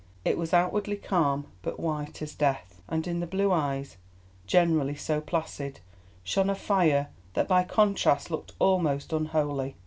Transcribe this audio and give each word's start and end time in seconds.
It 0.25 0.35
was 0.35 0.51
outwardly 0.51 0.95
calm 0.97 1.45
but 1.61 1.79
white 1.79 2.23
as 2.23 2.33
death, 2.33 2.81
and 2.87 3.05
in 3.07 3.19
the 3.19 3.27
blue 3.27 3.51
eyes, 3.51 3.97
generally 4.47 4.95
so 4.95 5.21
placid, 5.21 5.79
shone 6.23 6.49
a 6.49 6.55
fire 6.55 7.09
that 7.35 7.47
by 7.47 7.63
contrast 7.63 8.31
looked 8.31 8.53
almost 8.57 9.13
unholy. 9.13 9.75